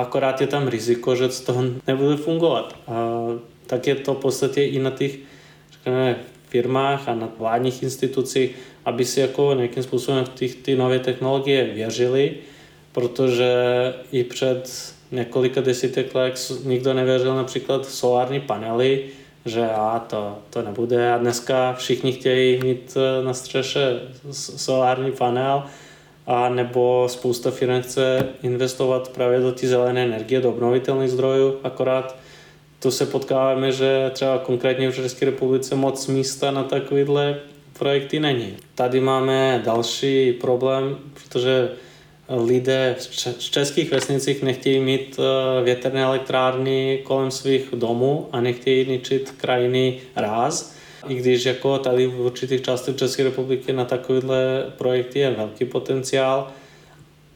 [0.00, 2.76] akorát je tam riziko, že toho nebude fungovat.
[2.86, 3.26] A
[3.66, 5.18] tak je to v podstatě i na těch
[5.72, 6.16] řekněme,
[6.48, 8.50] firmách a na vládních institucích,
[8.84, 12.34] aby si jako nějakým způsobem v těch, ty nové technologie věřili,
[13.00, 13.54] protože
[14.12, 19.04] i před několika desítek let nikdo nevěřil například solární panely,
[19.44, 25.62] že a to, to nebude a dneska všichni chtějí mít eh, na střeše solární panel
[26.26, 32.16] a nebo spousta firm chce investovat právě do té zelené energie, do obnovitelných zdrojů, akorát
[32.78, 37.40] to se potkáváme, že třeba konkrétně v České republice moc místa na takovéhle
[37.78, 38.56] projekty není.
[38.74, 41.68] Tady máme další problém, protože
[42.28, 42.96] lidé
[43.38, 50.00] v českých vesnicích nechtějí mít eh, větrné elektrárny kolem svých domů a nechtějí ničit krajiny
[50.16, 50.74] ráz.
[51.08, 56.48] I když jako tady v určitých částech České republiky na takovéhle projekty je velký potenciál,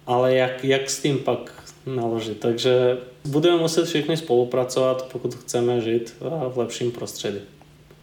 [0.07, 2.41] ale jak, jak s tím pak naložit.
[2.41, 7.39] Takže budeme muset všichni spolupracovat, pokud chceme žít eh, v lepším prostředí.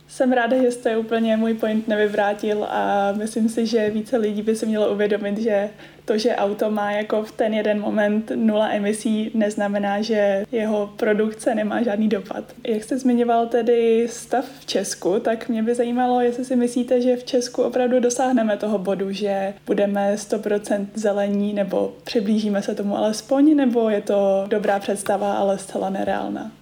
[0.09, 4.55] Jsem ráda, že jste úplně můj point nevyvrátil a myslím si, že více lidí by
[4.55, 5.69] se mělo uvědomit, že
[6.05, 11.55] to, že auto má jako v ten jeden moment nula emisí, neznamená, že jeho produkce
[11.55, 12.43] nemá žádný dopad.
[12.67, 17.15] Jak jste zmiňoval tedy stav v Česku, tak mě by zajímalo, jestli si myslíte, že
[17.15, 23.55] v Česku opravdu dosáhneme toho bodu, že budeme 100% zelení nebo přiblížíme se tomu alespoň,
[23.55, 26.58] nebo je to dobrá představa, ale zcela nereálná?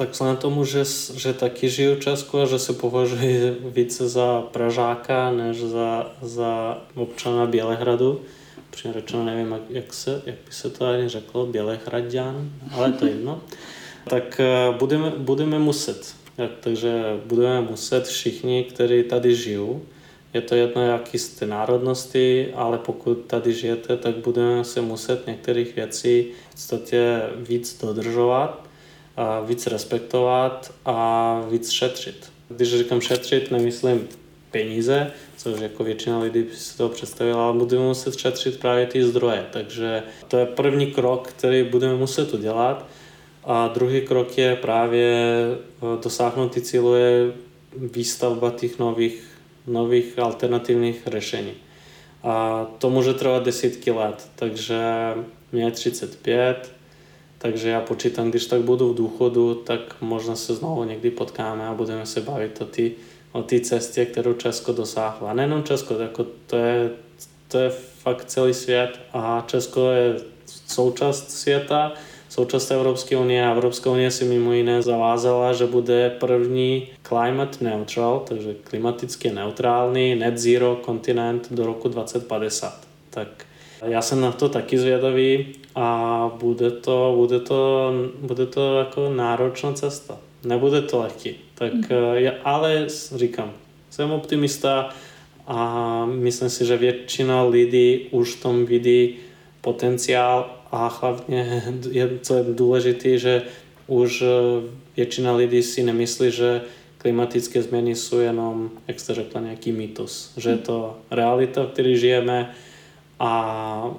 [0.00, 0.84] Tak vzhledem tomu, že,
[1.14, 6.82] že taky žiju v Česku a že se považuji více za Pražáka, než za, za
[6.94, 8.20] občana Bělehradu,
[8.70, 13.04] Přímě řečeno nevím, jak, jak, se, jak by se to ani řeklo, Bělehradian, ale to
[13.04, 13.40] je jedno,
[14.08, 16.14] tak eh, budeme, budeme muset.
[16.60, 19.82] Takže budeme muset všichni, kteří tady žijou,
[20.34, 25.76] je to jedno, jaký jste národnosti, ale pokud tady žijete, tak budeme se muset některých
[25.76, 28.69] věcí v podstatě víc dodržovat
[29.46, 32.32] víc respektovat a víc šetřit.
[32.48, 34.08] Když říkám šetřit, nemyslím
[34.50, 39.46] peníze, což jako většina lidí si to představila, ale budeme muset šetřit právě ty zdroje.
[39.52, 42.86] Takže to je první krok, který budeme muset udělat.
[43.44, 47.32] A druhý krok je právě eh, dosáhnout ty cílu je
[47.76, 49.24] výstavba těch nových,
[49.66, 51.52] nových alternativních řešení.
[52.22, 54.80] A to může trvat desítky let, takže
[55.52, 56.72] mě je 35,
[57.42, 61.74] takže já počítám, když tak budu v důchodu, tak možná se znovu někdy potkáme a
[61.74, 62.94] budeme se bavit o ty
[63.32, 65.28] o té cestě, kterou Česko dosáhlo.
[65.28, 66.90] A nejenom Česko, jako to, je,
[67.48, 71.92] to je fakt celý svět a Česko je součást světa,
[72.28, 78.22] součást Evropské unie a Evropská unie si mimo jiné zavázala, že bude první climate neutral,
[78.28, 82.88] takže klimaticky neutrální net zero kontinent do roku 2050.
[83.10, 83.28] Tak
[83.84, 89.72] já jsem na to taky zvědavý a bude to, bude to, bude to jako náročná
[89.72, 90.18] cesta.
[90.44, 91.34] Nebude to lehký.
[91.54, 91.86] Tak, mm.
[92.14, 93.52] já, ale říkám,
[93.90, 94.88] jsem optimista
[95.46, 99.14] a myslím si, že většina lidí už v tom vidí
[99.60, 103.42] potenciál a hlavně je, co je důležité, že
[103.86, 104.26] už eh,
[104.96, 106.60] většina lidí si nemyslí, že
[106.98, 110.32] klimatické změny jsou jenom, jak jste řekla, nějaký mýtus.
[110.36, 112.54] Že je to realita, v které žijeme
[113.20, 113.94] a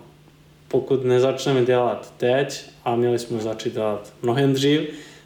[0.72, 4.82] pokud nezačneme dělat teď, a měli jsme začít dělat mnohem dřív,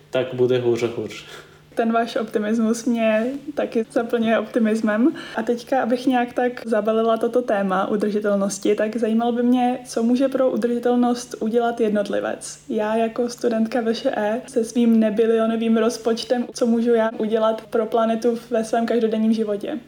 [0.09, 1.25] tak bude hůř a hůř.
[1.75, 5.13] Ten váš optimismus mě taky zaplňuje optimismem.
[5.35, 10.27] A teďka, abych nějak tak zabalila toto téma udržitelnosti, tak zajímalo by mě, co může
[10.27, 12.59] pro udržitelnost udělat jednotlivec.
[12.69, 18.63] Já jako studentka VŠE se svým nebilionovým rozpočtem, co můžu já udělat pro planetu ve
[18.63, 19.79] svém každodenním životě?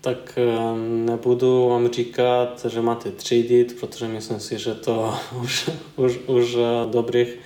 [0.00, 6.18] Tak eh, nebudu vám říkat, že máte třídit, protože myslím si, že to už, už,
[6.26, 7.38] už eh, dobrých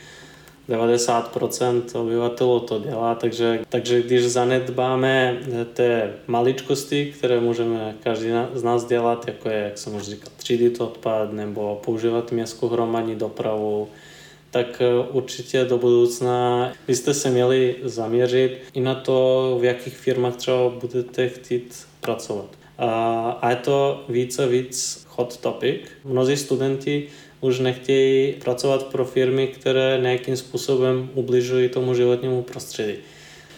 [0.68, 5.38] 90% obyvatelů to dělá, takže, takže když zanedbáme
[5.72, 5.88] ty
[6.26, 11.32] maličkosti, které můžeme každý z nás dělat, jako je, jak jsem už říkal, třídit odpad
[11.32, 13.88] nebo používat městskou hromadní dopravu,
[14.50, 20.36] tak eh, určitě do budoucna byste se měli zaměřit i na to, v jakých firmách
[20.36, 22.46] třeba budete chtít pracovat.
[23.40, 25.80] A je to více víc hot topic.
[26.04, 27.06] Mnozí studenti
[27.40, 32.94] už nechtějí pracovat pro firmy, které nějakým způsobem ubližují tomu životnímu prostředí.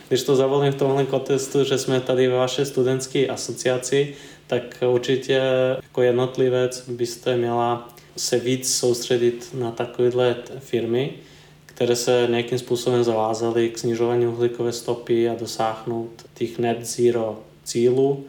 [0.09, 4.15] Když to zavolím v tomhle kontextu, že jsme tady ve vaší studentské asociaci,
[4.47, 5.41] tak určitě
[5.83, 11.13] jako jednotlivec byste měla se víc soustředit na takovéhle firmy,
[11.67, 18.25] které se nějakým způsobem zavázaly k snižování uhlíkové stopy a dosáhnout těch net zero cílů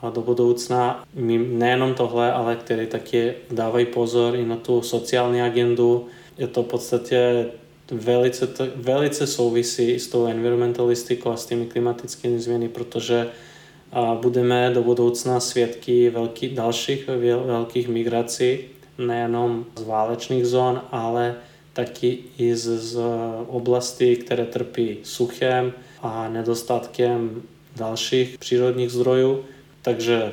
[0.00, 6.06] a do budoucna nejenom tohle, ale které taky dávají pozor i na tu sociální agendu.
[6.38, 7.46] Je to v podstatě
[7.90, 13.28] velice, velice souvisí s tou environmentalistikou a s těmi klimatickými změny, protože
[14.22, 17.08] budeme do budoucna svědky velký, dalších
[17.46, 18.58] velkých migrací,
[18.98, 21.34] nejenom z válečných zón, ale
[21.72, 22.98] taky i z, z
[23.48, 27.42] oblastí, které trpí suchem a nedostatkem
[27.80, 29.44] dalších přírodních zdrojů.
[29.82, 30.32] Takže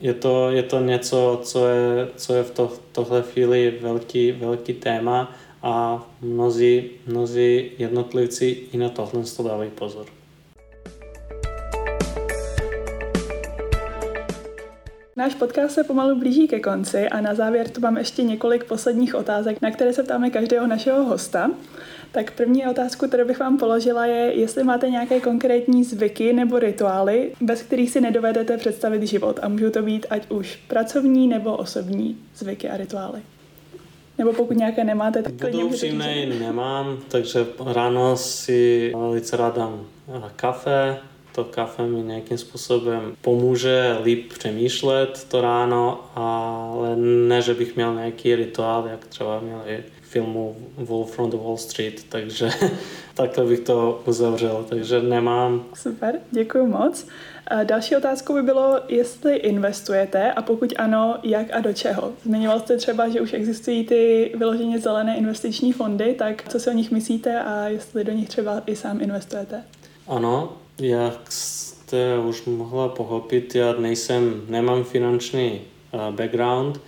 [0.00, 4.72] je to, je to něco, co je, co je v to, tohle chvíli velký, velký
[4.72, 10.06] téma a mnozí, mnozí jednotlivci i na tohle dávají pozor.
[15.16, 19.14] Náš podcast se pomalu blíží ke konci a na závěr tu mám ještě několik posledních
[19.14, 21.50] otázek, na které se ptáme každého našeho hosta.
[22.12, 27.32] Tak první otázku, kterou bych vám položila, je, jestli máte nějaké konkrétní zvyky nebo rituály,
[27.40, 29.40] bez kterých si nedovedete představit život.
[29.42, 33.20] A můžou to být ať už pracovní nebo osobní zvyky a rituály.
[34.18, 39.86] Nebo pokud nějaké nemáte, tak klidně upřímnej, nemám, takže ráno si velice rád dám
[40.36, 40.98] kafe,
[41.34, 47.94] to kafe mi nějakým způsobem pomůže líp přemýšlet to ráno, ale ne, že bych měl
[47.94, 52.50] nějaký rituál, jak třeba měli filmu Wolf from the Wall Street, takže
[53.14, 55.64] takhle bych to uzavřel, takže nemám.
[55.74, 57.06] Super, děkuji moc.
[57.46, 62.12] A další otázkou by bylo, jestli investujete a pokud ano, jak a do čeho.
[62.24, 66.72] Zmiňoval jste třeba, že už existují ty vyloženě zelené investiční fondy, tak co si o
[66.72, 69.62] nich myslíte a jestli do nich třeba i sám investujete?
[70.08, 76.80] Ano, jak jste už mohla pochopit, já nejsem, nemám finanční eh, background,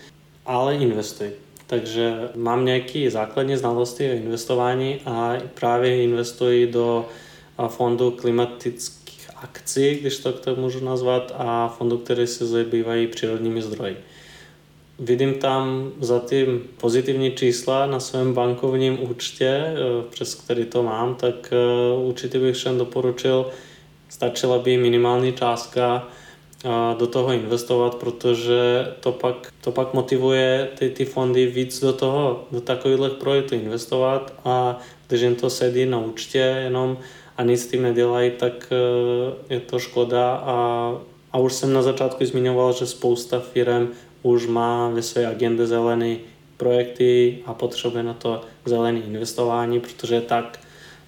[0.47, 1.44] ale investuji.
[1.75, 7.09] Takže mám nějaké základní znalosti o investování a právě investuji do
[7.69, 13.97] fondu klimatických akcí, když to tak můžu nazvat, a fondu, které se zabývají přírodními zdroji.
[14.99, 19.75] Vidím tam za tím pozitivní čísla na svém bankovním účtě, eh,
[20.11, 23.51] přes který to mám, tak eh, určitě bych všem doporučil,
[24.09, 26.09] stačila by minimální částka
[26.99, 32.45] do toho investovat, protože to pak, to pak motivuje ty, ty fondy víc do toho,
[32.53, 34.33] do takových projektů investovat.
[34.45, 36.99] A když jim to sedí na účtě jenom
[37.37, 40.35] a nic s tím nedělají, tak e, je to škoda.
[40.35, 40.99] A,
[41.33, 43.89] a už jsem na začátku zmiňoval, že spousta firm
[44.23, 46.17] už má ve své agendě zelené
[46.57, 50.61] projekty a potřebuje na to zelené investování, protože tak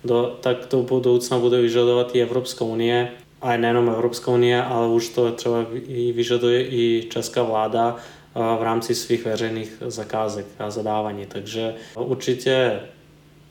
[0.04, 3.08] do, tak do budoucna bude vyžadovat i Evropská unie
[3.42, 5.66] a nejenom Evropská unie, ale už to třeba
[6.14, 7.96] vyžaduje i česká vláda
[8.34, 11.26] v rámci svých veřejných zakázek a zadávání.
[11.26, 12.80] Takže určitě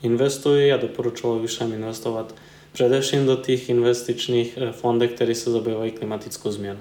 [0.02, 2.34] investuji a doporučoval bych všem investovat
[2.76, 6.80] především do těch investičních eh, fondů, které se zabývají klimatickou změnou.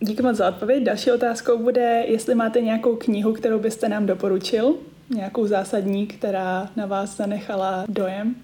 [0.00, 0.82] Díky moc za odpověď.
[0.82, 4.74] Další otázkou bude, jestli máte nějakou knihu, kterou byste nám doporučil,
[5.10, 8.34] nějakou zásadní, která na vás zanechala dojem.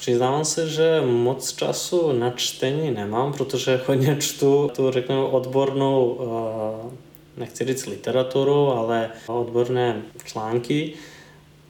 [0.00, 6.96] Přiznávám se, že moc času na čtení nemám, protože hodně čtu tu, řekněme, odbornou, eh,
[7.36, 10.92] nechci říct literaturu, ale odborné články.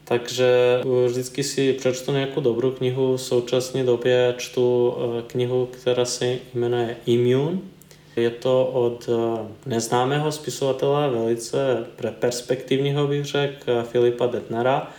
[0.05, 3.17] Takže vždycky si přečtu nějakou dobrou knihu.
[3.17, 7.59] V současné době čtu eh, knihu, která se jmenuje Immune.
[8.17, 11.87] Je to od eh, neznámého spisovatele, velice
[12.19, 14.91] perspektivního bych řekl, Filipa Detnera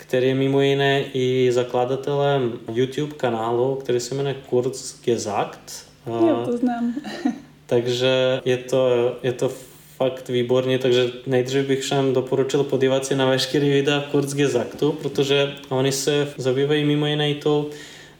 [0.00, 5.86] který je mimo jiné i zakladatelem YouTube kanálu, který se jmenuje Kurzgesagt.
[6.06, 6.94] Jo, to znám.
[7.66, 8.88] takže je to,
[9.22, 9.50] je to
[9.96, 15.92] fakt výborně, takže nejdřív bych všem doporučil podívat se na veškeré videa Kurzgesagtu, protože oni
[15.92, 17.70] se zabývají mimo jiné tou,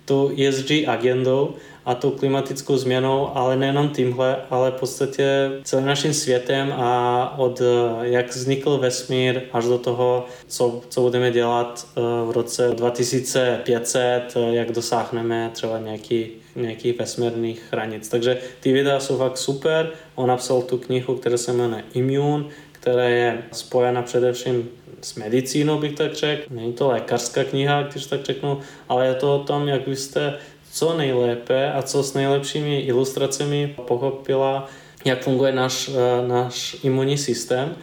[0.04, 1.54] tou ESG agendou,
[1.84, 7.62] a tou klimatickou změnou, ale nejenom tímhle, ale v podstatě celým naším světem a od
[8.02, 14.72] jak vznikl vesmír až do toho, co, co budeme dělat eh, v roce 2500, jak
[14.72, 16.26] dosáhneme třeba nějaký,
[16.56, 18.08] nějakých vesmírných hranic.
[18.08, 19.90] Takže ty videa jsou fakt super.
[20.14, 24.68] On napsal tu knihu, která se jmenuje Immune, která je spojena především
[25.02, 26.42] s medicínou, bych tak řekl.
[26.50, 30.38] Není to lékařská kniha, když tak řeknu, ale je to o tom, jak byste
[30.72, 34.68] co nejlépe a co s nejlepšími ilustracemi pochopila,
[35.04, 37.76] jak funguje náš, eh, náš imunní systém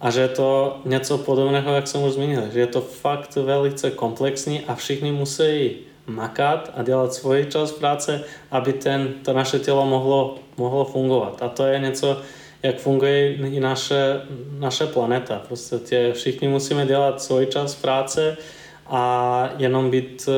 [0.00, 3.90] a že je to něco podobného, jak jsem už zmínil, že je to fakt velice
[3.90, 5.76] komplexní a všichni musí
[6.06, 11.42] makat a dělat svoji čas práce, aby ten, to naše tělo mohlo, mohlo fungovat.
[11.42, 12.20] A to je něco,
[12.62, 14.20] jak funguje i naše,
[14.58, 15.42] naše planeta.
[15.46, 18.36] Prostě všichni musíme dělat svůj čas práce,
[18.88, 20.32] a jenom být eh,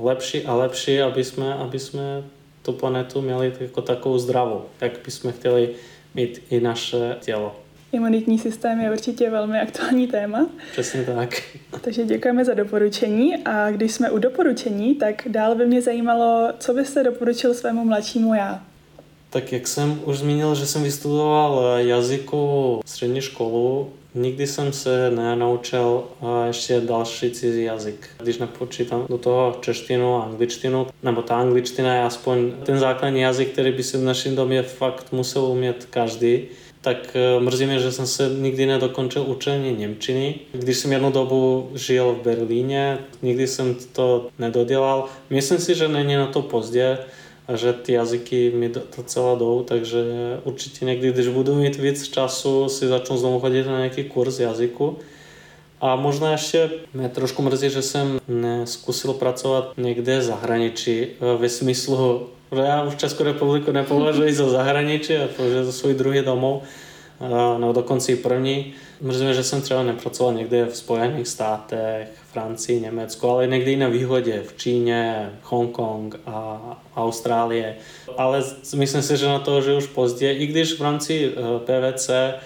[0.00, 2.22] lepší a lepší, aby jsme, aby jsme
[2.62, 5.70] tu planetu měli jako takovou zdravou, jak bychom chtěli
[6.14, 7.56] mít i naše tělo.
[7.92, 10.46] Imunitní systém je určitě velmi aktuální téma.
[10.72, 11.42] Přesně tak.
[11.80, 16.74] Takže děkujeme za doporučení a když jsme u doporučení, tak dál by mě zajímalo, co
[16.74, 18.62] byste doporučil svému mladšímu já?
[19.30, 26.04] Tak jak jsem už zmínil, že jsem vystudoval jazyku střední školu, Nikdy jsem se nenaučil
[26.46, 28.08] ještě další cizí jazyk.
[28.22, 33.48] Když nepočítám do toho češtinu a angličtinu, nebo ta angličtina je aspoň ten základní jazyk,
[33.48, 36.42] který by si v našem domě fakt musel umět každý,
[36.80, 40.34] tak e, mrzí mě, že jsem se nikdy nedokončil učení Němčiny.
[40.52, 45.04] Když jsem jednu dobu žil v Berlíně, nikdy jsem to nedodělal.
[45.30, 46.98] Myslím si, že není na to pozdě
[47.54, 50.04] že ty jazyky mi docela jdou, takže
[50.44, 54.98] určitě někdy, když budu mít víc času, si začnu znovu chodit na nějaký kurz jazyku.
[55.80, 61.06] A možná ještě mě trošku mrzí, že jsem neskusil pracovat někde zahraničí
[61.38, 66.20] ve smyslu, že já už Českou republiku nepovažuji za zahraničí a považuji za svůj druhý
[66.20, 66.62] domov,
[67.58, 68.74] nebo dokonce i první.
[69.02, 73.88] Mrzí že jsem třeba nepracoval někde v Spojených státech, Francii, Německu, ale někdy i na
[73.88, 76.60] východě, v Číně, Hongkong a
[76.96, 77.76] Austrálie.
[78.16, 78.42] Ale
[78.76, 82.38] myslím si, že na to, že už pozdě, i když v rámci eh, PVC eh,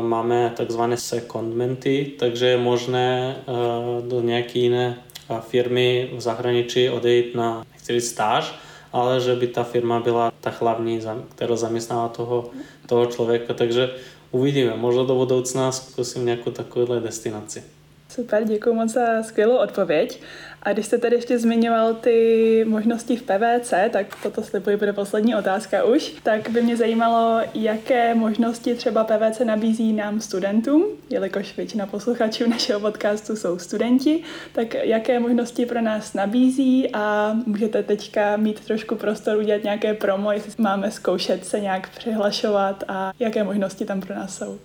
[0.00, 4.98] máme takzvané secondmenty, takže je možné eh, do nějaké jiné
[5.40, 8.54] firmy v zahraničí odejít na nechci stáž,
[8.92, 11.00] ale že by ta firma byla ta hlavní,
[11.34, 12.50] která zaměstnává toho,
[12.86, 13.54] toho člověka.
[13.54, 13.90] Takže
[14.34, 17.62] uvidíme, možná do budoucna zkusím nějakou takovouhle destinaci.
[18.08, 20.20] Super, děkuji moc za skvělou odpověď.
[20.64, 25.36] A když jste tady ještě zmiňoval ty možnosti v PVC, tak toto slibuji bude poslední
[25.36, 31.86] otázka už, tak by mě zajímalo, jaké možnosti třeba PVC nabízí nám studentům, jelikož většina
[31.86, 38.60] posluchačů našeho podcastu jsou studenti, tak jaké možnosti pro nás nabízí a můžete teďka mít
[38.60, 44.00] trošku prostor udělat nějaké promo, jestli máme zkoušet se nějak přihlašovat a jaké možnosti tam
[44.00, 44.58] pro nás jsou.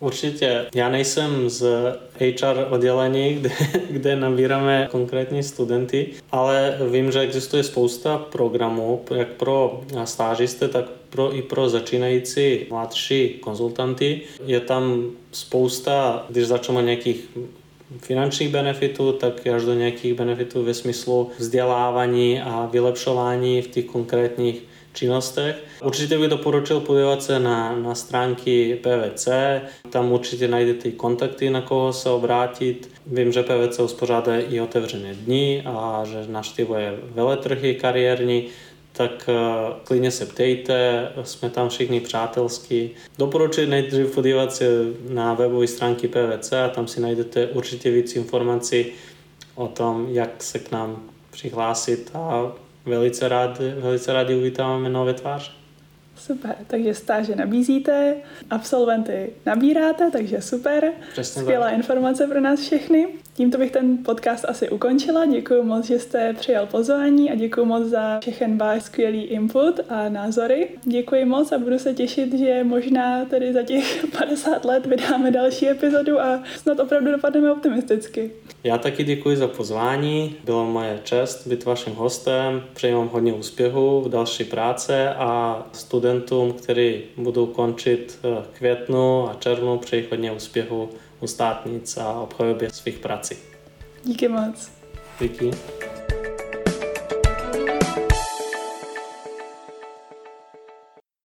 [0.00, 0.66] Určitě.
[0.74, 1.66] Já nejsem z
[2.20, 3.50] HR oddělení, kde,
[3.90, 11.36] kde nabíráme konkrétní studenty, ale vím, že existuje spousta programů, jak pro stážisty, tak pro,
[11.36, 14.20] i pro začínající mladší konzultanty.
[14.46, 17.28] Je tam spousta, když začneme nějakých
[17.98, 24.62] finančních benefitů, tak až do nějakých benefitů ve smyslu vzdělávání a vylepšování v těch konkrétních
[24.92, 25.64] činnostech.
[25.84, 29.28] Určitě bych doporučil podívat se na, na stránky PVC,
[29.90, 32.90] tam určitě najdete i kontakty, na koho se obrátit.
[33.06, 38.46] Vím, že PVC uspořádá i otevřené dny a že naštěvuje veletrhy kariérní,
[38.92, 42.90] tak uh, klidně se ptejte, jsme tam všichni přátelský.
[43.18, 44.64] Doporučuji nejdřív podívat se
[45.08, 48.86] na webové stránky PVC a tam si najdete určitě víc informací
[49.54, 52.52] o tom, jak se k nám přihlásit a
[52.86, 55.50] velice, rád, velice rádi uvítáme nové tváře.
[56.16, 58.16] Super, takže stáže nabízíte,
[58.50, 60.92] absolventy nabíráte, takže super.
[61.12, 61.74] Přesně Skvělá tak.
[61.76, 63.08] informace pro nás všechny.
[63.40, 65.26] Tímto bych ten podcast asi ukončila.
[65.26, 70.08] Děkuji moc, že jste přijal pozvání a děkuji moc za všechen váš skvělý input a
[70.08, 70.68] názory.
[70.84, 75.68] Děkuji moc a budu se těšit, že možná tedy za těch 50 let vydáme další
[75.68, 78.30] epizodu a snad opravdu dopadneme optimisticky.
[78.64, 84.00] Já taky děkuji za pozvání, bylo moje čest být vaším hostem, přeji vám hodně úspěchu
[84.00, 90.88] v další práce a studentům, kteří budou končit v květnu a červnu, přeji hodně úspěchu
[91.20, 93.36] u státnic a obhajobě svých prací.
[94.04, 94.70] Díky moc.
[95.20, 95.50] Díky.